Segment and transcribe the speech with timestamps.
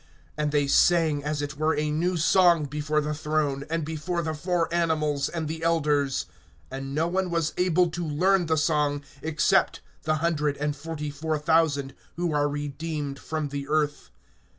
[0.39, 4.33] (3)And they sing as it were a new song before the throne, and before the
[4.33, 6.25] four animals and the elders;
[6.71, 11.37] and no one was able to learn the song, except the hundred and forty four
[11.37, 14.09] thousand, who are redeemed from the earth.